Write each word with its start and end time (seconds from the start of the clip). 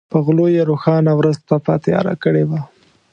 په 0.11 0.17
غلو 0.25 0.45
یې 0.55 0.61
روښانه 0.69 1.11
ورځ 1.19 1.35
تپه 1.47 1.75
تیاره 1.85 2.13
کړې 2.23 2.43
وه. 2.49 2.61